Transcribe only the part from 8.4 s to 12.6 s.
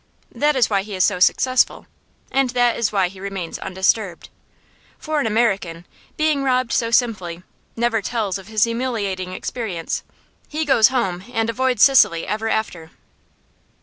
his humiliating experience. He goes home, and avoids Sicily ever